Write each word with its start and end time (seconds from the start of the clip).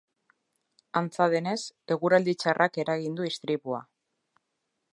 Antza 1.01 1.27
denez, 1.33 1.59
eguraldi 1.95 2.35
txarrak 2.45 2.79
eragin 2.85 3.21
du 3.21 3.29
istripua. 3.33 3.83